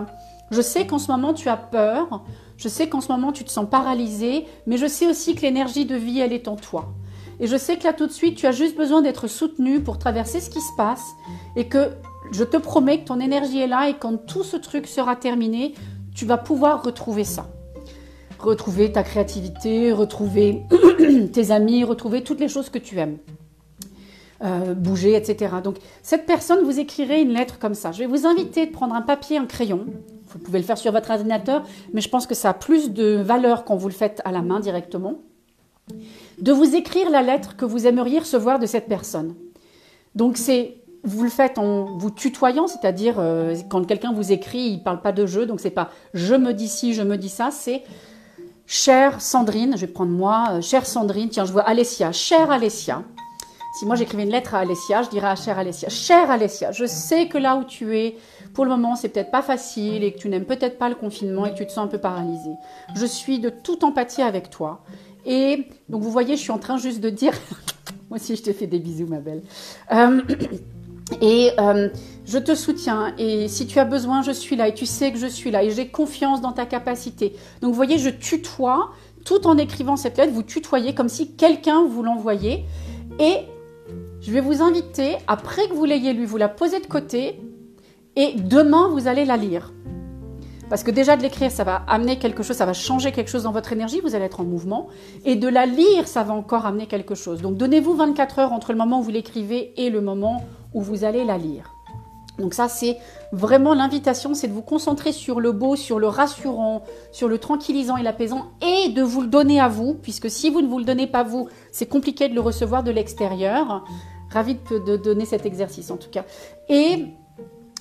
je 0.50 0.60
sais 0.60 0.86
qu'en 0.86 0.98
ce 0.98 1.10
moment 1.10 1.32
tu 1.32 1.48
as 1.48 1.56
peur, 1.56 2.22
je 2.62 2.68
sais 2.68 2.88
qu'en 2.88 3.00
ce 3.00 3.10
moment 3.10 3.32
tu 3.32 3.42
te 3.42 3.50
sens 3.50 3.66
paralysé, 3.68 4.46
mais 4.66 4.76
je 4.76 4.86
sais 4.86 5.08
aussi 5.08 5.34
que 5.34 5.42
l'énergie 5.42 5.84
de 5.84 5.96
vie, 5.96 6.20
elle 6.20 6.32
est 6.32 6.46
en 6.46 6.54
toi. 6.54 6.92
Et 7.40 7.48
je 7.48 7.56
sais 7.56 7.76
que 7.76 7.82
là 7.82 7.92
tout 7.92 8.06
de 8.06 8.12
suite, 8.12 8.36
tu 8.36 8.46
as 8.46 8.52
juste 8.52 8.76
besoin 8.76 9.02
d'être 9.02 9.26
soutenu 9.26 9.80
pour 9.80 9.98
traverser 9.98 10.40
ce 10.40 10.48
qui 10.48 10.60
se 10.60 10.76
passe 10.76 11.02
et 11.56 11.66
que 11.66 11.90
je 12.30 12.44
te 12.44 12.56
promets 12.56 13.00
que 13.00 13.06
ton 13.06 13.18
énergie 13.18 13.58
est 13.58 13.66
là 13.66 13.88
et 13.88 13.94
quand 13.94 14.16
tout 14.16 14.44
ce 14.44 14.56
truc 14.56 14.86
sera 14.86 15.16
terminé, 15.16 15.74
tu 16.14 16.24
vas 16.24 16.38
pouvoir 16.38 16.84
retrouver 16.84 17.24
ça. 17.24 17.48
Retrouver 18.38 18.92
ta 18.92 19.02
créativité, 19.02 19.90
retrouver 19.90 20.62
tes 21.32 21.50
amis, 21.50 21.82
retrouver 21.82 22.22
toutes 22.22 22.38
les 22.38 22.48
choses 22.48 22.70
que 22.70 22.78
tu 22.78 22.96
aimes. 23.00 23.18
Euh, 24.44 24.74
bouger, 24.74 25.16
etc. 25.16 25.56
Donc 25.64 25.78
cette 26.02 26.26
personne, 26.26 26.64
vous 26.64 26.78
écrirez 26.78 27.22
une 27.22 27.32
lettre 27.32 27.58
comme 27.58 27.74
ça. 27.74 27.90
Je 27.90 27.98
vais 27.98 28.06
vous 28.06 28.24
inviter 28.24 28.66
de 28.66 28.70
prendre 28.70 28.94
un 28.94 29.02
papier, 29.02 29.38
un 29.38 29.46
crayon, 29.46 29.86
vous 30.32 30.38
pouvez 30.38 30.58
le 30.58 30.64
faire 30.64 30.78
sur 30.78 30.92
votre 30.92 31.10
ordinateur, 31.10 31.62
mais 31.92 32.00
je 32.00 32.08
pense 32.08 32.26
que 32.26 32.34
ça 32.34 32.50
a 32.50 32.54
plus 32.54 32.90
de 32.90 33.16
valeur 33.16 33.64
quand 33.64 33.76
vous 33.76 33.88
le 33.88 33.94
faites 33.94 34.20
à 34.24 34.32
la 34.32 34.42
main 34.42 34.60
directement. 34.60 35.20
De 36.38 36.52
vous 36.52 36.74
écrire 36.74 37.10
la 37.10 37.22
lettre 37.22 37.56
que 37.56 37.64
vous 37.64 37.86
aimeriez 37.86 38.20
recevoir 38.20 38.58
de 38.58 38.66
cette 38.66 38.86
personne. 38.86 39.34
Donc 40.14 40.36
c'est 40.36 40.82
vous 41.04 41.24
le 41.24 41.30
faites 41.30 41.58
en 41.58 41.96
vous 41.96 42.10
tutoyant, 42.10 42.66
c'est-à-dire 42.68 43.16
euh, 43.18 43.56
quand 43.68 43.84
quelqu'un 43.84 44.12
vous 44.12 44.30
écrit, 44.30 44.60
il 44.60 44.78
ne 44.78 44.82
parle 44.82 45.00
pas 45.00 45.12
de 45.12 45.26
jeu, 45.26 45.46
donc 45.46 45.60
c'est 45.60 45.70
pas 45.70 45.90
je 46.14 46.34
me 46.34 46.52
dis 46.52 46.68
ci, 46.68 46.94
je 46.94 47.02
me 47.02 47.16
dis 47.16 47.28
ça, 47.28 47.50
c'est 47.50 47.82
chère 48.66 49.20
Sandrine, 49.20 49.76
je 49.76 49.86
vais 49.86 49.92
prendre 49.92 50.12
moi, 50.12 50.46
euh, 50.52 50.60
chère 50.60 50.86
Sandrine, 50.86 51.28
tiens, 51.28 51.44
je 51.44 51.52
vois 51.52 51.62
Alessia, 51.62 52.12
chère 52.12 52.50
Alessia. 52.50 53.02
Si 53.78 53.86
moi 53.86 53.96
j'écrivais 53.96 54.22
une 54.22 54.30
lettre 54.30 54.54
à 54.54 54.60
Alessia, 54.60 55.02
je 55.02 55.08
dirais 55.08 55.28
à 55.28 55.34
chère 55.34 55.58
Alessia, 55.58 55.88
chère 55.88 56.30
Alessia, 56.30 56.70
je 56.70 56.84
sais 56.84 57.26
que 57.26 57.38
là 57.38 57.56
où 57.56 57.64
tu 57.64 57.96
es, 57.98 58.16
pour 58.54 58.64
le 58.64 58.70
moment, 58.70 58.96
c'est 58.96 59.08
peut-être 59.08 59.30
pas 59.30 59.42
facile 59.42 60.04
et 60.04 60.12
que 60.12 60.18
tu 60.18 60.28
n'aimes 60.28 60.44
peut-être 60.44 60.78
pas 60.78 60.88
le 60.88 60.94
confinement 60.94 61.46
et 61.46 61.52
que 61.52 61.58
tu 61.58 61.66
te 61.66 61.72
sens 61.72 61.84
un 61.84 61.88
peu 61.88 61.98
paralysé. 61.98 62.50
Je 62.94 63.06
suis 63.06 63.38
de 63.38 63.48
toute 63.48 63.82
empathie 63.84 64.22
avec 64.22 64.50
toi. 64.50 64.82
Et 65.24 65.68
donc, 65.88 66.02
vous 66.02 66.10
voyez, 66.10 66.36
je 66.36 66.42
suis 66.42 66.50
en 66.50 66.58
train 66.58 66.76
juste 66.76 67.00
de 67.00 67.08
dire, 67.08 67.32
moi 68.10 68.18
aussi, 68.18 68.36
je 68.36 68.42
te 68.42 68.52
fais 68.52 68.66
des 68.66 68.78
bisous, 68.78 69.06
ma 69.06 69.18
belle. 69.18 69.42
Euh, 69.92 70.20
et 71.22 71.52
euh, 71.58 71.88
je 72.26 72.38
te 72.38 72.54
soutiens. 72.54 73.14
Et 73.16 73.48
si 73.48 73.66
tu 73.66 73.78
as 73.78 73.84
besoin, 73.84 74.22
je 74.22 74.32
suis 74.32 74.56
là. 74.56 74.68
Et 74.68 74.74
tu 74.74 74.86
sais 74.86 75.12
que 75.12 75.18
je 75.18 75.26
suis 75.26 75.50
là. 75.50 75.62
Et 75.62 75.70
j'ai 75.70 75.88
confiance 75.88 76.40
dans 76.40 76.52
ta 76.52 76.66
capacité. 76.66 77.34
Donc, 77.62 77.70
vous 77.70 77.76
voyez, 77.76 77.98
je 77.98 78.10
tutoie 78.10 78.90
tout 79.24 79.46
en 79.46 79.56
écrivant 79.56 79.96
cette 79.96 80.18
lettre. 80.18 80.32
Vous 80.32 80.42
tutoyez 80.42 80.94
comme 80.94 81.08
si 81.08 81.32
quelqu'un 81.32 81.86
vous 81.86 82.02
l'envoyait. 82.02 82.64
Et 83.18 83.36
je 84.20 84.30
vais 84.30 84.40
vous 84.40 84.62
inviter, 84.62 85.16
après 85.26 85.66
que 85.68 85.74
vous 85.74 85.84
l'ayez 85.84 86.12
lu, 86.12 86.26
vous 86.26 86.36
la 86.36 86.48
posez 86.48 86.80
de 86.80 86.86
côté 86.86 87.40
et 88.16 88.34
demain, 88.34 88.88
vous 88.88 89.08
allez 89.08 89.24
la 89.24 89.36
lire. 89.36 89.72
Parce 90.72 90.84
que 90.84 90.90
déjà 90.90 91.16
de 91.16 91.22
l'écrire, 91.22 91.50
ça 91.50 91.64
va 91.64 91.82
amener 91.86 92.18
quelque 92.18 92.42
chose, 92.42 92.56
ça 92.56 92.64
va 92.64 92.72
changer 92.72 93.12
quelque 93.12 93.28
chose 93.28 93.42
dans 93.42 93.52
votre 93.52 93.74
énergie, 93.74 94.00
vous 94.00 94.14
allez 94.14 94.24
être 94.24 94.40
en 94.40 94.44
mouvement. 94.44 94.88
Et 95.26 95.36
de 95.36 95.46
la 95.46 95.66
lire, 95.66 96.08
ça 96.08 96.22
va 96.22 96.32
encore 96.32 96.64
amener 96.64 96.86
quelque 96.86 97.14
chose. 97.14 97.42
Donc 97.42 97.58
donnez-vous 97.58 97.94
24 97.94 98.38
heures 98.38 98.52
entre 98.52 98.72
le 98.72 98.78
moment 98.78 99.00
où 99.00 99.02
vous 99.02 99.10
l'écrivez 99.10 99.74
et 99.76 99.90
le 99.90 100.00
moment 100.00 100.44
où 100.72 100.80
vous 100.80 101.04
allez 101.04 101.24
la 101.24 101.36
lire. 101.36 101.70
Donc 102.38 102.54
ça, 102.54 102.68
c'est 102.68 102.96
vraiment 103.32 103.74
l'invitation, 103.74 104.32
c'est 104.32 104.48
de 104.48 104.54
vous 104.54 104.62
concentrer 104.62 105.12
sur 105.12 105.40
le 105.40 105.52
beau, 105.52 105.76
sur 105.76 105.98
le 105.98 106.08
rassurant, 106.08 106.82
sur 107.12 107.28
le 107.28 107.36
tranquillisant 107.36 107.98
et 107.98 108.02
l'apaisant, 108.02 108.46
et 108.62 108.88
de 108.88 109.02
vous 109.02 109.20
le 109.20 109.26
donner 109.26 109.60
à 109.60 109.68
vous, 109.68 109.94
puisque 110.00 110.30
si 110.30 110.48
vous 110.48 110.62
ne 110.62 110.68
vous 110.68 110.78
le 110.78 110.84
donnez 110.84 111.06
pas 111.06 111.22
vous, 111.22 111.48
c'est 111.70 111.84
compliqué 111.84 112.30
de 112.30 112.34
le 112.34 112.40
recevoir 112.40 112.82
de 112.82 112.90
l'extérieur. 112.90 113.84
Ravi 114.30 114.56
de 114.70 114.96
donner 114.96 115.26
cet 115.26 115.44
exercice 115.44 115.90
en 115.90 115.98
tout 115.98 116.08
cas. 116.08 116.24
Et 116.70 117.08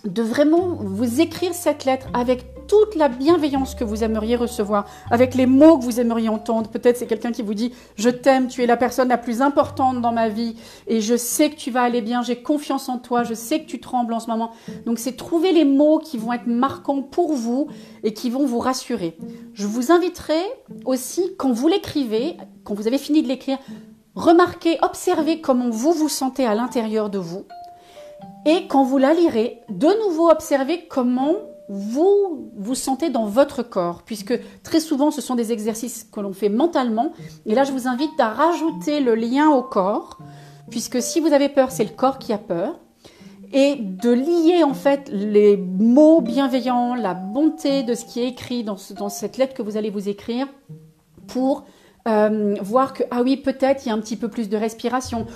de 0.05 0.23
vraiment 0.23 0.77
vous 0.79 1.21
écrire 1.21 1.53
cette 1.53 1.85
lettre 1.85 2.07
avec 2.13 2.45
toute 2.67 2.95
la 2.95 3.09
bienveillance 3.09 3.75
que 3.75 3.83
vous 3.83 4.03
aimeriez 4.03 4.35
recevoir, 4.35 4.85
avec 5.09 5.35
les 5.35 5.45
mots 5.45 5.77
que 5.77 5.83
vous 5.83 5.99
aimeriez 5.99 6.29
entendre. 6.29 6.69
Peut-être 6.69 6.97
c'est 6.97 7.05
quelqu'un 7.05 7.31
qui 7.31 7.41
vous 7.41 7.53
dit 7.53 7.73
je 7.95 8.09
t'aime, 8.09 8.47
tu 8.47 8.63
es 8.63 8.65
la 8.65 8.77
personne 8.77 9.09
la 9.09 9.17
plus 9.17 9.41
importante 9.41 10.01
dans 10.01 10.11
ma 10.11 10.29
vie 10.29 10.55
et 10.87 11.01
je 11.01 11.15
sais 11.15 11.49
que 11.49 11.55
tu 11.55 11.69
vas 11.69 11.81
aller 11.81 12.01
bien, 12.01 12.21
j'ai 12.21 12.41
confiance 12.41 12.89
en 12.89 12.97
toi, 12.97 13.23
je 13.23 13.33
sais 13.33 13.61
que 13.61 13.65
tu 13.65 13.79
trembles 13.79 14.13
en 14.13 14.19
ce 14.19 14.27
moment. 14.27 14.51
Donc 14.85 14.99
c'est 14.99 15.17
trouver 15.17 15.51
les 15.51 15.65
mots 15.65 15.99
qui 15.99 16.17
vont 16.17 16.33
être 16.33 16.47
marquants 16.47 17.01
pour 17.01 17.33
vous 17.33 17.67
et 18.03 18.13
qui 18.13 18.29
vont 18.29 18.45
vous 18.45 18.59
rassurer. 18.59 19.17
Je 19.53 19.67
vous 19.67 19.91
inviterai 19.91 20.41
aussi 20.85 21.35
quand 21.37 21.51
vous 21.51 21.67
l'écrivez, 21.67 22.37
quand 22.63 22.73
vous 22.73 22.87
avez 22.87 22.97
fini 22.97 23.21
de 23.21 23.27
l'écrire, 23.27 23.57
remarquez, 24.15 24.77
observez 24.81 25.41
comment 25.41 25.69
vous 25.69 25.91
vous 25.91 26.09
sentez 26.09 26.45
à 26.45 26.55
l'intérieur 26.55 27.09
de 27.09 27.19
vous 27.19 27.45
et 28.45 28.67
quand 28.67 28.83
vous 28.83 28.97
la 28.97 29.13
lirez, 29.13 29.61
de 29.69 29.87
nouveau 30.07 30.29
observez 30.29 30.85
comment 30.87 31.35
vous 31.69 32.51
vous 32.57 32.75
sentez 32.75 33.09
dans 33.09 33.25
votre 33.25 33.63
corps, 33.63 34.01
puisque 34.03 34.37
très 34.63 34.79
souvent 34.79 35.11
ce 35.11 35.21
sont 35.21 35.35
des 35.35 35.51
exercices 35.51 36.05
que 36.11 36.19
l'on 36.19 36.33
fait 36.33 36.49
mentalement. 36.49 37.13
Et 37.45 37.55
là, 37.55 37.63
je 37.63 37.71
vous 37.71 37.87
invite 37.87 38.19
à 38.19 38.29
rajouter 38.29 38.99
le 38.99 39.15
lien 39.15 39.49
au 39.49 39.61
corps, 39.61 40.17
puisque 40.69 41.01
si 41.01 41.19
vous 41.19 41.33
avez 41.33 41.49
peur, 41.49 41.71
c'est 41.71 41.83
le 41.83 41.91
corps 41.91 42.19
qui 42.19 42.33
a 42.33 42.37
peur. 42.37 42.79
Et 43.53 43.75
de 43.75 44.09
lier 44.09 44.63
en 44.63 44.73
fait 44.73 45.09
les 45.11 45.57
mots 45.57 46.21
bienveillants, 46.21 46.95
la 46.95 47.13
bonté 47.13 47.83
de 47.83 47.93
ce 47.93 48.05
qui 48.05 48.21
est 48.21 48.27
écrit 48.27 48.63
dans, 48.63 48.77
cette 48.77 49.37
lettre 49.37 49.53
que 49.53 49.61
vous 49.61 49.77
allez 49.77 49.89
vous 49.89 50.09
écrire 50.09 50.47
pour 51.27 51.65
euh, 52.07 52.55
voir 52.61 52.93
que, 52.93 53.03
ah 53.11 53.21
oui, 53.21 53.37
peut-être 53.37 53.85
il 53.85 53.89
y 53.89 53.91
a 53.91 53.95
un 53.95 53.99
petit 53.99 54.15
peu 54.15 54.29
plus 54.29 54.49
de 54.49 54.57
respiration 54.57 55.27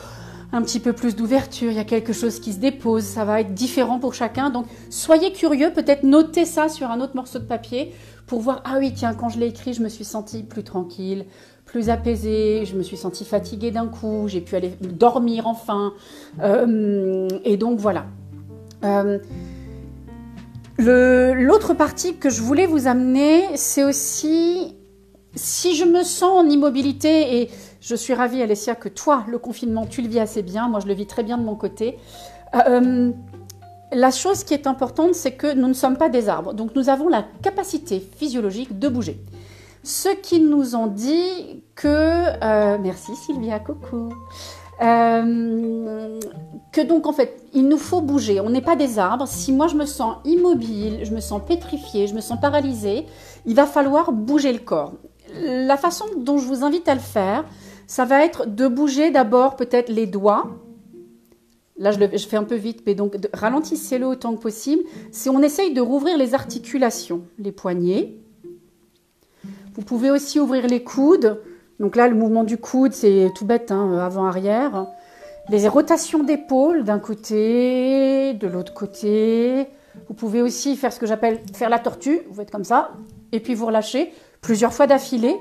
un 0.51 0.61
petit 0.61 0.79
peu 0.79 0.93
plus 0.93 1.15
d'ouverture, 1.15 1.71
il 1.71 1.77
y 1.77 1.79
a 1.79 1.85
quelque 1.85 2.13
chose 2.13 2.39
qui 2.39 2.53
se 2.53 2.59
dépose, 2.59 3.03
ça 3.03 3.25
va 3.25 3.41
être 3.41 3.53
différent 3.53 3.99
pour 3.99 4.13
chacun. 4.13 4.49
Donc 4.49 4.65
soyez 4.89 5.31
curieux, 5.33 5.71
peut-être 5.73 6.03
notez 6.03 6.45
ça 6.45 6.69
sur 6.69 6.89
un 6.89 7.01
autre 7.01 7.15
morceau 7.15 7.39
de 7.39 7.45
papier 7.45 7.93
pour 8.27 8.41
voir, 8.41 8.61
ah 8.65 8.77
oui, 8.79 8.93
tiens, 8.93 9.13
quand 9.13 9.29
je 9.29 9.39
l'ai 9.39 9.47
écrit, 9.47 9.73
je 9.73 9.81
me 9.81 9.89
suis 9.89 10.05
sentie 10.05 10.43
plus 10.43 10.63
tranquille, 10.63 11.25
plus 11.65 11.89
apaisée, 11.89 12.65
je 12.65 12.75
me 12.75 12.83
suis 12.83 12.97
sentie 12.97 13.25
fatiguée 13.25 13.71
d'un 13.71 13.87
coup, 13.87 14.25
j'ai 14.27 14.41
pu 14.41 14.55
aller 14.55 14.73
dormir 14.81 15.47
enfin. 15.47 15.93
Euh, 16.41 17.27
et 17.43 17.57
donc 17.57 17.79
voilà. 17.79 18.05
Euh, 18.83 19.19
l'autre 20.77 21.73
partie 21.73 22.17
que 22.17 22.29
je 22.29 22.41
voulais 22.41 22.65
vous 22.65 22.87
amener, 22.87 23.43
c'est 23.55 23.83
aussi 23.83 24.75
si 25.35 25.75
je 25.75 25.83
me 25.83 26.03
sens 26.03 26.45
en 26.45 26.49
immobilité 26.49 27.41
et 27.41 27.49
je 27.85 27.95
suis 27.95 28.15
ravie, 28.15 28.41
Alessia, 28.41 28.73
que 28.73 28.89
toi, 28.89 29.25
le 29.27 29.37
confinement, 29.37 29.85
tu 29.85 30.01
le 30.01 30.07
vis 30.07 30.19
assez 30.19 30.41
bien. 30.41 30.67
Moi, 30.67 30.79
je 30.79 30.87
le 30.87 30.95
vis 30.95 31.05
très 31.05 31.21
bien 31.21 31.37
de 31.37 31.43
mon 31.43 31.55
côté. 31.55 31.99
Euh, 32.55 33.11
la 33.91 34.11
chose 34.11 34.43
qui 34.43 34.55
est 34.55 34.65
importante, 34.65 35.13
c'est 35.13 35.33
que 35.33 35.53
nous 35.53 35.67
ne 35.67 35.73
sommes 35.73 35.95
pas 35.95 36.09
des 36.09 36.27
arbres. 36.27 36.55
Donc, 36.55 36.75
nous 36.75 36.89
avons 36.89 37.07
la 37.07 37.23
capacité 37.43 37.99
physiologique 37.99 38.79
de 38.79 38.87
bouger. 38.87 39.21
Ce 39.83 40.09
qui 40.09 40.39
nous 40.39 40.75
ont 40.75 40.87
dit 40.87 41.61
que... 41.75 41.87
Euh, 41.87 42.79
merci 42.81 43.15
Sylvia, 43.15 43.59
coucou. 43.59 44.09
Euh, 44.81 46.19
que 46.71 46.81
donc 46.81 47.05
en 47.05 47.13
fait, 47.13 47.39
il 47.53 47.67
nous 47.67 47.77
faut 47.77 48.01
bouger. 48.01 48.39
On 48.39 48.49
n'est 48.49 48.61
pas 48.61 48.75
des 48.75 48.97
arbres. 48.97 49.27
Si 49.27 49.53
moi 49.53 49.67
je 49.67 49.75
me 49.75 49.85
sens 49.85 50.15
immobile, 50.25 51.01
je 51.03 51.13
me 51.13 51.19
sens 51.19 51.39
pétrifiée, 51.47 52.07
je 52.07 52.15
me 52.15 52.19
sens 52.19 52.39
paralysée, 52.41 53.05
il 53.45 53.55
va 53.55 53.67
falloir 53.67 54.11
bouger 54.11 54.51
le 54.51 54.59
corps. 54.59 54.93
La 55.39 55.77
façon 55.77 56.05
dont 56.17 56.39
je 56.39 56.47
vous 56.47 56.65
invite 56.65 56.89
à 56.89 56.95
le 56.95 56.99
faire, 56.99 57.45
ça 57.87 58.05
va 58.05 58.23
être 58.25 58.47
de 58.47 58.67
bouger 58.67 59.11
d'abord 59.11 59.55
peut-être 59.55 59.89
les 59.89 60.07
doigts. 60.07 60.47
Là, 61.77 61.91
je, 61.91 62.27
fais 62.27 62.37
un 62.37 62.43
peu 62.43 62.55
vite, 62.55 62.83
mais 62.85 62.95
donc 62.95 63.17
ralentissez-le 63.33 64.05
autant 64.05 64.35
que 64.35 64.41
possible. 64.41 64.83
Si 65.11 65.29
on 65.29 65.41
essaye 65.41 65.73
de 65.73 65.81
rouvrir 65.81 66.17
les 66.17 66.33
articulations, 66.33 67.23
les 67.37 67.51
poignets, 67.51 68.15
vous 69.73 69.81
pouvez 69.81 70.09
aussi 70.09 70.39
ouvrir 70.39 70.67
les 70.67 70.83
coudes. 70.83 71.41
Donc 71.81 71.97
là, 71.97 72.07
le 72.07 72.15
mouvement 72.15 72.45
du 72.45 72.57
coude, 72.57 72.93
c'est 72.93 73.29
tout 73.35 73.45
bête, 73.45 73.71
hein, 73.71 73.97
avant-arrière. 73.99 74.87
Les 75.49 75.67
rotations 75.67 76.23
d'épaule 76.23 76.85
d'un 76.85 76.99
côté, 76.99 78.33
de 78.33 78.47
l'autre 78.47 78.73
côté. 78.73 79.67
Vous 80.07 80.13
pouvez 80.13 80.41
aussi 80.41 80.77
faire 80.77 80.93
ce 80.93 80.99
que 80.99 81.05
j'appelle 81.05 81.41
faire 81.53 81.69
la 81.69 81.79
tortue. 81.79 82.21
Vous 82.29 82.35
faites 82.35 82.51
comme 82.51 82.63
ça, 82.63 82.91
et 83.33 83.41
puis 83.41 83.53
vous 83.53 83.65
relâchez 83.65 84.13
plusieurs 84.41 84.73
fois 84.73 84.87
d'affilée. 84.87 85.35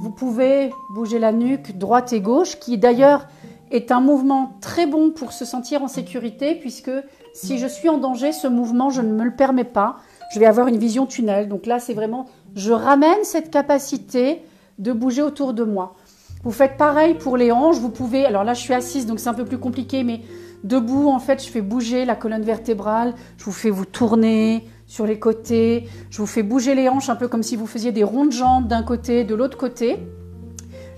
Vous 0.00 0.10
pouvez 0.10 0.72
bouger 0.90 1.18
la 1.18 1.32
nuque 1.32 1.78
droite 1.78 2.12
et 2.12 2.20
gauche, 2.20 2.58
qui 2.58 2.78
d'ailleurs 2.78 3.26
est 3.70 3.92
un 3.92 4.00
mouvement 4.00 4.56
très 4.60 4.86
bon 4.86 5.10
pour 5.10 5.32
se 5.32 5.44
sentir 5.44 5.82
en 5.82 5.88
sécurité, 5.88 6.54
puisque 6.54 6.90
si 7.32 7.58
je 7.58 7.66
suis 7.66 7.88
en 7.88 7.98
danger, 7.98 8.32
ce 8.32 8.46
mouvement, 8.46 8.90
je 8.90 9.00
ne 9.00 9.12
me 9.12 9.24
le 9.24 9.34
permets 9.34 9.64
pas. 9.64 9.96
Je 10.32 10.40
vais 10.40 10.46
avoir 10.46 10.68
une 10.68 10.78
vision 10.78 11.06
tunnel. 11.06 11.48
Donc 11.48 11.66
là, 11.66 11.78
c'est 11.78 11.94
vraiment, 11.94 12.26
je 12.54 12.72
ramène 12.72 13.22
cette 13.22 13.50
capacité 13.50 14.42
de 14.78 14.92
bouger 14.92 15.22
autour 15.22 15.54
de 15.54 15.64
moi. 15.64 15.94
Vous 16.42 16.50
faites 16.50 16.76
pareil 16.76 17.14
pour 17.14 17.36
les 17.36 17.52
hanches. 17.52 17.78
Vous 17.78 17.90
pouvez, 17.90 18.26
alors 18.26 18.44
là, 18.44 18.54
je 18.54 18.60
suis 18.60 18.74
assise, 18.74 19.06
donc 19.06 19.20
c'est 19.20 19.28
un 19.28 19.34
peu 19.34 19.44
plus 19.44 19.58
compliqué, 19.58 20.04
mais 20.04 20.20
debout, 20.62 21.08
en 21.08 21.18
fait, 21.18 21.42
je 21.42 21.48
fais 21.48 21.62
bouger 21.62 22.04
la 22.04 22.16
colonne 22.16 22.42
vertébrale. 22.42 23.14
Je 23.38 23.44
vous 23.44 23.52
fais 23.52 23.70
vous 23.70 23.86
tourner 23.86 24.64
sur 24.86 25.06
les 25.06 25.18
côtés. 25.18 25.88
Je 26.10 26.18
vous 26.18 26.26
fais 26.26 26.42
bouger 26.42 26.74
les 26.74 26.88
hanches 26.88 27.08
un 27.08 27.16
peu 27.16 27.28
comme 27.28 27.42
si 27.42 27.56
vous 27.56 27.66
faisiez 27.66 27.92
des 27.92 28.04
rondes 28.04 28.32
jambes 28.32 28.68
d'un 28.68 28.82
côté, 28.82 29.24
de 29.24 29.34
l'autre 29.34 29.56
côté. 29.56 29.98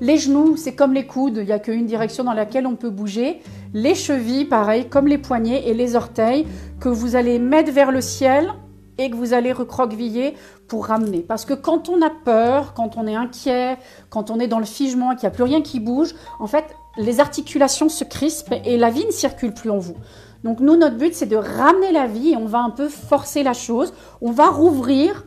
Les 0.01 0.19
genoux, 0.19 0.57
c'est 0.57 0.75
comme 0.75 0.93
les 0.93 1.07
coudes, 1.07 1.39
il 1.39 1.47
n'y 1.47 1.53
a 1.53 1.59
qu'une 1.59 1.87
direction 1.87 2.25
dans 2.25 2.35
laquelle 2.35 2.67
on 2.67 2.77
peut 2.77 2.91
bouger. 2.91 3.41
Les 3.73 3.95
chevilles, 3.95 4.45
pareil, 4.45 4.89
comme 4.89 5.07
les 5.07 5.19
poignets 5.19 5.69
et 5.69 5.75
les 5.75 5.97
orteils, 5.97 6.47
que 6.81 6.91
vous 6.91 7.17
allez 7.17 7.39
mettre 7.39 7.73
vers 7.73 7.91
le 7.91 8.03
ciel 8.03 8.53
et 8.99 9.11
que 9.11 9.17
vous 9.17 9.33
allez 9.33 9.53
recroqueviller 9.53 10.35
pour 10.69 10.87
ramener. 10.87 11.21
Parce 11.21 11.45
que 11.45 11.55
quand 11.55 11.89
on 11.89 12.01
a 12.03 12.11
peur, 12.11 12.75
quand 12.75 12.97
on 12.97 13.07
est 13.07 13.15
inquiet, 13.15 13.77
quand 14.11 14.31
on 14.31 14.39
est 14.39 14.49
dans 14.49 14.59
le 14.59 14.65
figement 14.65 15.13
et 15.13 15.17
qu'il 15.17 15.29
n'y 15.29 15.33
a 15.33 15.37
plus 15.37 15.45
rien 15.45 15.63
qui 15.63 15.81
bouge, 15.81 16.15
en 16.41 16.47
fait, 16.47 16.65
les 16.97 17.21
articulations 17.21 17.89
se 17.89 18.05
crispent 18.05 18.55
et 18.65 18.79
la 18.79 18.91
vie 18.91 19.05
ne 19.05 19.11
circule 19.11 19.53
plus 19.53 19.71
en 19.71 19.79
vous. 19.79 19.97
Donc 20.45 20.61
nous, 20.61 20.77
notre 20.77 20.97
but, 20.97 21.15
c'est 21.15 21.27
de 21.27 21.37
ramener 21.37 21.93
la 21.93 22.07
vie 22.07 22.33
et 22.33 22.37
on 22.37 22.47
va 22.47 22.61
un 22.61 22.71
peu 22.71 22.89
forcer 22.89 23.43
la 23.43 23.53
chose. 23.53 23.93
On 24.21 24.31
va 24.31 24.49
rouvrir 24.49 25.25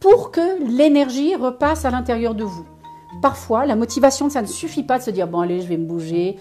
pour 0.00 0.30
que 0.30 0.64
l'énergie 0.64 1.34
repasse 1.36 1.84
à 1.84 1.90
l'intérieur 1.90 2.34
de 2.34 2.44
vous. 2.44 2.66
Parfois, 3.20 3.66
la 3.66 3.76
motivation, 3.76 4.30
ça 4.30 4.42
ne 4.42 4.46
suffit 4.46 4.82
pas 4.82 4.98
de 4.98 5.04
se 5.04 5.10
dire, 5.10 5.28
bon 5.28 5.40
allez, 5.40 5.60
je 5.60 5.68
vais 5.68 5.76
me 5.76 5.86
bouger. 5.86 6.38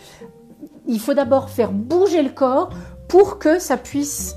Il 0.87 0.99
faut 0.99 1.13
d'abord 1.13 1.49
faire 1.49 1.71
bouger 1.71 2.21
le 2.23 2.29
corps 2.29 2.69
pour 3.07 3.39
que 3.39 3.59
ça 3.59 3.77
puisse 3.77 4.35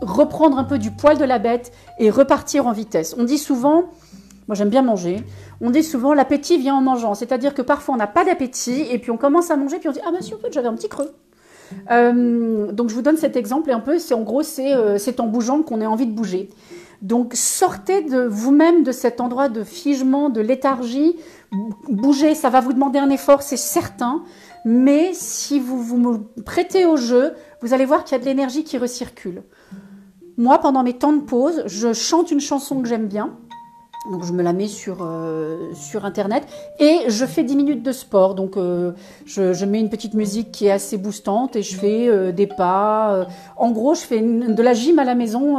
reprendre 0.00 0.58
un 0.58 0.64
peu 0.64 0.78
du 0.78 0.90
poil 0.90 1.18
de 1.18 1.24
la 1.24 1.38
bête 1.38 1.72
et 1.98 2.10
repartir 2.10 2.66
en 2.66 2.72
vitesse. 2.72 3.14
On 3.18 3.24
dit 3.24 3.38
souvent, 3.38 3.84
moi 4.48 4.54
j'aime 4.54 4.70
bien 4.70 4.82
manger, 4.82 5.24
on 5.60 5.70
dit 5.70 5.82
souvent 5.82 6.14
l'appétit 6.14 6.58
vient 6.58 6.76
en 6.76 6.80
mangeant. 6.80 7.14
C'est-à-dire 7.14 7.54
que 7.54 7.62
parfois 7.62 7.94
on 7.94 7.98
n'a 7.98 8.06
pas 8.06 8.24
d'appétit 8.24 8.86
et 8.90 8.98
puis 8.98 9.10
on 9.10 9.16
commence 9.16 9.50
à 9.50 9.56
manger 9.56 9.78
puis 9.78 9.88
on 9.88 9.92
dit 9.92 10.00
ah 10.06 10.10
ben 10.12 10.20
si 10.20 10.34
en 10.34 10.38
fait 10.38 10.52
j'avais 10.52 10.68
un 10.68 10.74
petit 10.74 10.88
creux. 10.88 11.12
Euh, 11.90 12.72
donc 12.72 12.88
je 12.88 12.94
vous 12.94 13.02
donne 13.02 13.16
cet 13.16 13.36
exemple 13.36 13.70
et 13.70 13.72
un 13.72 13.80
peu 13.80 13.98
c'est 13.98 14.14
en 14.14 14.22
gros 14.22 14.42
c'est 14.42 14.74
euh, 14.74 14.98
en 15.18 15.26
bougeant 15.26 15.62
qu'on 15.62 15.80
a 15.80 15.86
envie 15.86 16.06
de 16.06 16.12
bouger. 16.12 16.48
Donc 17.02 17.32
sortez 17.34 18.02
de 18.02 18.26
vous-même 18.26 18.82
de 18.82 18.92
cet 18.92 19.20
endroit 19.20 19.48
de 19.48 19.64
figement, 19.64 20.28
de 20.28 20.40
léthargie. 20.40 21.16
Bougez, 21.88 22.34
ça 22.34 22.50
va 22.50 22.60
vous 22.60 22.72
demander 22.72 22.98
un 22.98 23.08
effort, 23.08 23.42
c'est 23.42 23.56
certain. 23.56 24.22
Mais 24.64 25.12
si 25.14 25.58
vous 25.58 25.82
vous 25.82 26.26
prêtez 26.44 26.84
au 26.84 26.96
jeu, 26.96 27.32
vous 27.62 27.72
allez 27.72 27.86
voir 27.86 28.04
qu'il 28.04 28.16
y 28.16 28.20
a 28.20 28.22
de 28.22 28.26
l'énergie 28.26 28.64
qui 28.64 28.76
recircule. 28.76 29.42
Moi, 30.40 30.56
pendant 30.56 30.82
mes 30.82 30.94
temps 30.94 31.12
de 31.12 31.20
pause, 31.20 31.64
je 31.66 31.92
chante 31.92 32.30
une 32.30 32.40
chanson 32.40 32.80
que 32.80 32.88
j'aime 32.88 33.08
bien. 33.08 33.36
Donc 34.10 34.24
je 34.24 34.32
me 34.32 34.42
la 34.42 34.54
mets 34.54 34.68
sur, 34.68 35.00
euh, 35.02 35.74
sur 35.74 36.06
Internet 36.06 36.44
et 36.78 37.00
je 37.08 37.26
fais 37.26 37.44
10 37.44 37.56
minutes 37.56 37.82
de 37.82 37.92
sport. 37.92 38.34
Donc 38.34 38.56
euh, 38.56 38.92
je, 39.26 39.64
mets 39.66 39.80
une 39.80 39.90
petite 39.90 40.14
musique 40.14 40.50
qui 40.50 40.64
est 40.64 40.70
assez 40.70 40.96
boostante 40.96 41.56
et 41.56 41.62
je 41.62 41.76
fais 41.76 42.08
euh, 42.08 42.32
des 42.32 42.46
pas. 42.46 43.26
en 43.58 43.70
gros, 43.70 43.92
je 43.94 44.00
fais 44.00 44.22
de 44.22 44.62
la 44.62 44.72
gym 44.72 44.98
à 44.98 45.04
la 45.04 45.14
maison, 45.14 45.58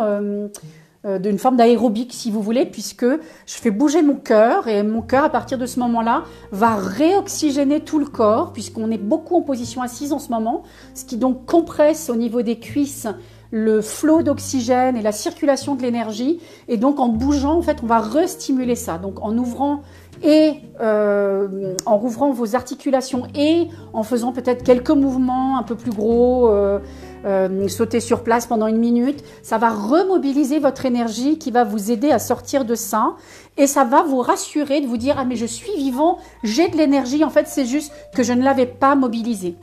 d'une 1.05 1.37
forme 1.37 1.57
d'aérobic 1.57 2.11
si 2.11 2.31
vous 2.31 2.41
voulez, 2.41 2.65
puisque 2.65 3.05
je 3.05 3.19
fais 3.45 3.69
bouger 3.69 4.01
mon 4.01 4.15
cœur 4.15 4.67
et 4.67 4.81
mon 4.81 5.03
cœur 5.03 5.25
à 5.25 5.29
partir 5.29 5.59
de 5.59 5.67
ce 5.67 5.79
moment-là 5.79 6.23
va 6.51 6.75
réoxygéner 6.75 7.81
tout 7.81 7.99
le 7.99 8.07
corps 8.07 8.51
puisqu'on 8.51 8.89
est 8.89 8.97
beaucoup 8.97 9.35
en 9.35 9.43
position 9.43 9.83
assise 9.83 10.11
en 10.11 10.19
ce 10.19 10.31
moment, 10.31 10.63
ce 10.95 11.05
qui 11.05 11.17
donc 11.17 11.45
compresse 11.45 12.09
au 12.09 12.15
niveau 12.15 12.41
des 12.41 12.57
cuisses 12.57 13.07
le 13.51 13.81
flot 13.81 14.23
d'oxygène 14.23 14.95
et 14.95 15.01
la 15.01 15.11
circulation 15.11 15.75
de 15.75 15.81
l'énergie. 15.81 16.39
Et 16.67 16.77
donc 16.77 16.99
en 16.99 17.09
bougeant, 17.09 17.57
en 17.57 17.61
fait, 17.61 17.77
on 17.83 17.87
va 17.87 17.99
restimuler 17.99 18.75
ça. 18.75 18.97
Donc 18.97 19.21
en 19.21 19.37
ouvrant 19.37 19.81
et 20.23 20.53
euh, 20.79 21.73
en 21.85 21.97
rouvrant 21.97 22.31
vos 22.31 22.55
articulations 22.55 23.23
et 23.35 23.67
en 23.93 24.03
faisant 24.03 24.31
peut-être 24.31 24.63
quelques 24.63 24.91
mouvements 24.91 25.57
un 25.57 25.63
peu 25.63 25.75
plus 25.75 25.91
gros, 25.91 26.47
euh, 26.49 26.79
euh, 27.25 27.67
sauter 27.67 27.99
sur 27.99 28.23
place 28.23 28.45
pendant 28.45 28.67
une 28.67 28.77
minute, 28.77 29.23
ça 29.41 29.57
va 29.57 29.69
remobiliser 29.69 30.59
votre 30.59 30.85
énergie 30.85 31.37
qui 31.37 31.49
va 31.49 31.63
vous 31.63 31.91
aider 31.91 32.11
à 32.11 32.19
sortir 32.19 32.65
de 32.65 32.75
ça 32.75 33.15
et 33.57 33.67
ça 33.67 33.83
va 33.83 34.03
vous 34.03 34.19
rassurer 34.19 34.81
de 34.81 34.87
vous 34.87 34.97
dire 34.97 35.15
ah 35.17 35.25
mais 35.25 35.35
je 35.35 35.45
suis 35.45 35.75
vivant, 35.75 36.19
j'ai 36.43 36.69
de 36.69 36.77
l'énergie. 36.77 37.23
En 37.23 37.29
fait, 37.29 37.47
c'est 37.47 37.65
juste 37.65 37.91
que 38.15 38.23
je 38.23 38.33
ne 38.33 38.43
l'avais 38.43 38.67
pas 38.67 38.95
mobilisée. 38.95 39.55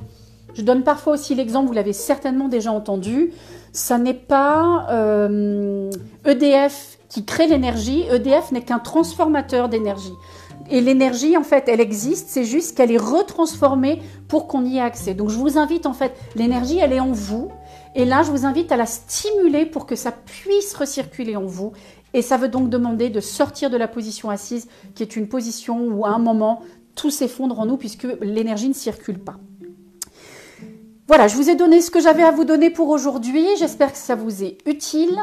Je 0.55 0.63
donne 0.63 0.83
parfois 0.83 1.13
aussi 1.13 1.35
l'exemple, 1.37 1.69
vous 1.69 1.75
l'avez 1.75 1.93
certainement 1.93 2.49
déjà 2.49 2.73
entendu, 2.73 3.31
ça 3.79 3.97
n'est 3.97 4.13
pas 4.13 4.87
EDF 4.89 4.91
euh, 4.91 5.91
e 6.25 6.69
qui 7.09 7.25
crée 7.25 7.47
l'énergie, 7.47 8.03
EDF 8.11 8.51
n'est 8.51 8.63
qu'un 8.63 8.81
transformateur 8.81 9.69
d'énergie. 9.69 10.13
Et 10.69 10.81
l'énergie, 10.81 11.37
en 11.37 11.45
fait, 11.45 11.69
elle 11.69 11.81
existe, 11.81 12.29
c'est 12.29 12.45
juste 12.45 12.77
qu'elle 12.77 12.91
est 12.91 13.01
retransformée 13.01 14.03
pour 14.27 14.49
qu'on 14.49 14.65
y 14.65 14.79
ait 14.79 14.83
accès. 14.83 15.15
Donc 15.15 15.31
je 15.31 15.39
vous 15.39 15.59
invite, 15.59 15.87
en 15.87 15.95
fait, 15.95 16.13
l'énergie, 16.35 16.79
elle 16.79 16.93
est 16.93 17.01
en 17.01 17.13
vous. 17.13 17.51
Et 17.95 18.05
là, 18.05 18.23
je 18.25 18.31
vous 18.33 18.45
invite 18.45 18.73
à 18.73 18.77
la 18.77 18.85
stimuler 18.85 19.65
pour 19.65 19.87
que 19.87 19.95
ça 19.95 20.11
puisse 20.13 20.75
recirculer 20.75 21.37
en 21.37 21.47
vous. 21.47 21.73
Et 22.15 22.21
ça 22.21 22.37
veut 22.37 22.49
donc 22.49 22.69
demander 22.71 23.11
de 23.11 23.21
sortir 23.21 23.71
de 23.71 23.77
la 23.77 23.89
position 23.89 24.29
assise, 24.29 24.67
qui 24.97 25.05
est 25.05 25.17
une 25.17 25.29
position 25.29 25.87
où 25.87 26.05
à 26.05 26.11
un 26.11 26.19
moment, 26.19 26.63
tout 26.97 27.11
s'effondre 27.11 27.61
en 27.61 27.67
nous 27.67 27.77
puisque 27.77 28.09
l'énergie 28.21 28.69
ne 28.69 28.75
circule 28.75 29.21
pas. 29.21 29.37
Voilà, 31.09 31.27
je 31.27 31.37
vous 31.37 31.49
ai 31.49 31.55
donné 31.55 31.81
ce 31.81 31.91
que 31.91 32.01
j'avais 32.01 32.23
à 32.23 32.31
vous 32.31 32.45
donner 32.45 32.69
pour 32.69 32.91
aujourd'hui. 32.91 33.47
J'espère 33.59 33.93
que 33.93 33.99
ça 33.99 34.15
vous 34.15 34.45
est 34.45 34.59
utile. 34.67 35.17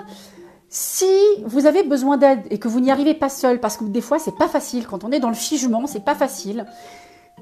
Si 0.68 1.06
vous 1.46 1.68
avez 1.68 1.84
besoin 1.84 2.18
d'aide 2.18 2.42
et 2.50 2.58
que 2.58 2.68
vous 2.68 2.80
n'y 2.80 2.90
arrivez 2.90 3.14
pas 3.14 3.30
seul, 3.30 3.60
parce 3.60 3.78
que 3.78 3.84
des 3.84 4.02
fois 4.02 4.18
c'est 4.18 4.36
pas 4.36 4.48
facile, 4.48 4.88
quand 4.88 5.04
on 5.04 5.12
est 5.12 5.20
dans 5.20 5.30
le 5.30 5.36
figement, 5.36 5.86
c'est 5.86 6.04
pas 6.04 6.16
facile. 6.16 6.66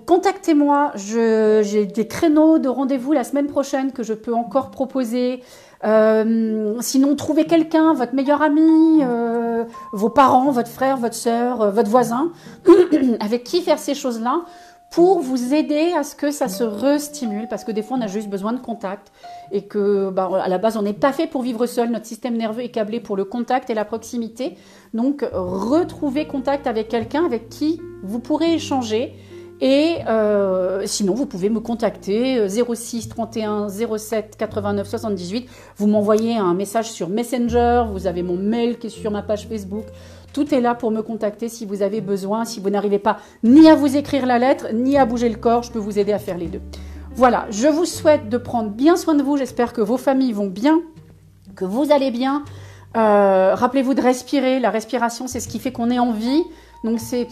Contactez-moi, 0.05 0.91
j'ai 0.95 1.85
des 1.85 2.05
créneaux 2.05 2.59
de 2.59 2.67
rendez-vous 2.67 3.13
la 3.13 3.23
semaine 3.23 3.47
prochaine 3.47 3.93
que 3.93 4.03
je 4.03 4.13
peux 4.13 4.33
encore 4.33 4.71
proposer. 4.71 5.41
Euh, 5.85 6.75
sinon, 6.81 7.15
trouvez 7.15 7.45
quelqu'un, 7.45 7.93
votre 7.93 8.13
meilleur 8.13 8.41
ami, 8.41 8.99
euh, 9.03 9.63
vos 9.93 10.09
parents, 10.09 10.51
votre 10.51 10.69
frère, 10.69 10.97
votre 10.97 11.15
soeur, 11.15 11.61
euh, 11.61 11.71
votre 11.71 11.89
voisin, 11.89 12.31
avec 13.21 13.45
qui 13.45 13.61
faire 13.61 13.79
ces 13.79 13.95
choses-là 13.95 14.43
pour 14.93 15.21
vous 15.21 15.55
aider 15.55 15.91
à 15.97 16.03
ce 16.03 16.15
que 16.15 16.29
ça 16.29 16.47
se 16.47 16.63
restimule, 16.63 17.47
parce 17.49 17.63
que 17.63 17.71
des 17.71 17.81
fois 17.81 17.97
on 17.97 18.01
a 18.01 18.07
juste 18.07 18.29
besoin 18.29 18.53
de 18.53 18.59
contact 18.59 19.11
et 19.51 19.63
que 19.63 20.11
bah, 20.11 20.29
à 20.43 20.47
la 20.47 20.59
base 20.59 20.77
on 20.77 20.83
n'est 20.83 20.93
pas 20.93 21.11
fait 21.11 21.25
pour 21.25 21.41
vivre 21.41 21.65
seul, 21.65 21.89
notre 21.89 22.05
système 22.05 22.37
nerveux 22.37 22.61
est 22.61 22.69
câblé 22.69 22.99
pour 22.99 23.17
le 23.17 23.25
contact 23.25 23.71
et 23.71 23.73
la 23.73 23.85
proximité. 23.85 24.55
Donc 24.93 25.25
retrouvez 25.33 26.27
contact 26.27 26.67
avec 26.67 26.89
quelqu'un 26.89 27.25
avec 27.25 27.49
qui 27.49 27.81
vous 28.03 28.19
pourrez 28.19 28.53
échanger. 28.53 29.15
Et 29.61 29.99
euh, 30.07 30.83
sinon, 30.85 31.13
vous 31.13 31.25
pouvez 31.25 31.49
me 31.49 31.61
contacter 31.61 32.47
06 32.49 33.07
31 33.07 33.69
07 33.69 34.35
89 34.37 34.87
78. 34.87 35.49
Vous 35.77 35.87
m'envoyez 35.87 36.35
un 36.35 36.53
message 36.53 36.91
sur 36.91 37.07
Messenger. 37.07 37.85
Vous 37.91 38.05
avez 38.05 38.23
mon 38.23 38.35
mail 38.35 38.77
qui 38.77 38.87
est 38.87 38.89
sur 38.89 39.09
ma 39.09 39.21
page 39.21 39.47
Facebook. 39.47 39.85
Tout 40.33 40.53
est 40.53 40.61
là 40.61 40.73
pour 40.73 40.89
me 40.89 41.01
contacter 41.01 41.47
si 41.47 41.65
vous 41.65 41.83
avez 41.83 42.01
besoin. 42.01 42.43
Si 42.43 42.59
vous 42.59 42.71
n'arrivez 42.71 42.99
pas 42.99 43.17
ni 43.43 43.69
à 43.69 43.75
vous 43.75 43.95
écrire 43.95 44.25
la 44.25 44.39
lettre, 44.39 44.67
ni 44.73 44.97
à 44.97 45.05
bouger 45.05 45.29
le 45.29 45.35
corps, 45.35 45.61
je 45.61 45.71
peux 45.71 45.79
vous 45.79 45.99
aider 45.99 46.11
à 46.11 46.19
faire 46.19 46.39
les 46.39 46.47
deux. 46.47 46.61
Voilà, 47.15 47.45
je 47.51 47.67
vous 47.67 47.85
souhaite 47.85 48.29
de 48.29 48.37
prendre 48.37 48.71
bien 48.71 48.95
soin 48.95 49.13
de 49.13 49.21
vous. 49.21 49.37
J'espère 49.37 49.71
que 49.71 49.81
vos 49.81 49.97
familles 49.97 50.33
vont 50.33 50.47
bien, 50.47 50.81
que 51.55 51.65
vous 51.65 51.91
allez 51.91 52.09
bien. 52.09 52.43
Euh, 52.97 53.53
rappelez-vous 53.53 53.93
de 53.93 54.01
respirer. 54.01 54.59
La 54.59 54.71
respiration, 54.71 55.27
c'est 55.27 55.39
ce 55.39 55.47
qui 55.47 55.59
fait 55.59 55.71
qu'on 55.71 55.91
est 55.91 55.99
en 55.99 56.11
vie. 56.11 56.43
Donc 56.83 56.99
c'est 56.99 57.27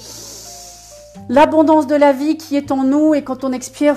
l'abondance 1.28 1.88
de 1.88 1.96
la 1.96 2.14
vie 2.14 2.38
qui 2.38 2.56
est 2.56 2.72
en 2.72 2.84
nous 2.84 3.14
et 3.14 3.24
quand 3.24 3.44
on 3.44 3.52
expire 3.52 3.96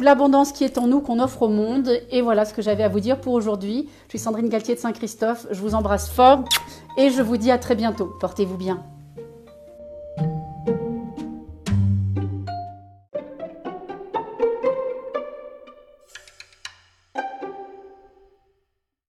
l'abondance 0.00 0.52
qui 0.52 0.64
est 0.64 0.78
en 0.78 0.86
nous 0.86 1.00
qu'on 1.00 1.18
offre 1.18 1.42
au 1.42 1.48
monde. 1.48 1.90
Et 2.10 2.22
voilà 2.22 2.44
ce 2.44 2.54
que 2.54 2.62
j'avais 2.62 2.84
à 2.84 2.88
vous 2.88 3.00
dire 3.00 3.20
pour 3.20 3.32
aujourd'hui. 3.32 3.88
Je 4.06 4.10
suis 4.10 4.18
Sandrine 4.20 4.48
Galtier 4.48 4.76
de 4.76 4.80
Saint-Christophe. 4.80 5.48
Je 5.50 5.60
vous 5.60 5.74
embrasse 5.74 6.08
fort 6.08 6.44
et 6.96 7.10
je 7.10 7.22
vous 7.22 7.36
dis 7.36 7.50
à 7.50 7.58
très 7.58 7.74
bientôt. 7.74 8.06
Portez-vous 8.06 8.56
bien. 8.56 8.84